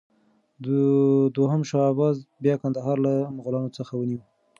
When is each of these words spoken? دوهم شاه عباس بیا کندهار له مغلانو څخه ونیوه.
دوهم 1.37 1.61
شاه 1.69 1.85
عباس 1.91 2.15
بیا 2.43 2.55
کندهار 2.61 2.97
له 3.05 3.13
مغلانو 3.37 3.73
څخه 3.77 3.93
ونیوه. 3.95 4.25